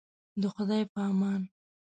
د 0.41 0.43
خدای 0.53 0.83
په 0.93 0.99
امان. 1.09 1.41